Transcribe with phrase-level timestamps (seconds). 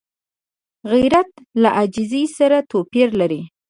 [0.91, 1.29] غیرت
[1.61, 3.41] له عاجزۍ سره توپیر لري